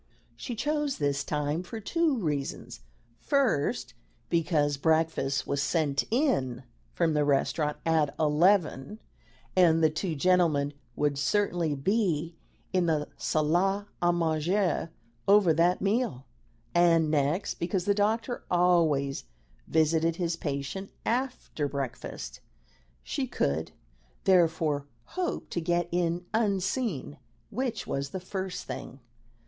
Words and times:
She 0.35 0.55
chose 0.55 0.97
this 0.97 1.23
time 1.23 1.61
for 1.61 1.79
two 1.79 2.17
reasons: 2.17 2.79
first, 3.19 3.93
because 4.31 4.77
breakfast 4.77 5.45
was 5.45 5.61
sent 5.61 6.05
in 6.09 6.63
from 6.91 7.13
the 7.13 7.23
restaurant 7.23 7.77
at 7.85 8.15
eleven, 8.19 8.99
and 9.55 9.83
the 9.83 9.91
two 9.91 10.15
gentlemen 10.15 10.73
would 10.95 11.19
certainly 11.19 11.75
be 11.75 12.35
in 12.73 12.87
the 12.87 13.09
salle 13.15 13.85
'a 14.01 14.11
manger 14.11 14.89
over 15.27 15.53
that 15.53 15.81
meal; 15.83 16.25
and, 16.73 17.11
next, 17.11 17.59
because 17.59 17.85
the 17.85 17.93
doctor 17.93 18.43
always 18.49 19.25
visited 19.67 20.15
his 20.15 20.35
patient 20.35 20.89
after 21.05 21.67
breakfast. 21.67 22.39
She 23.03 23.27
could, 23.27 23.71
therefore, 24.23 24.87
hope 25.09 25.51
to 25.51 25.61
get 25.61 25.87
in 25.91 26.25
unseen, 26.33 27.19
which 27.51 27.85
was 27.85 28.09
the 28.09 28.19
first 28.19 28.65
thing. 28.65 28.99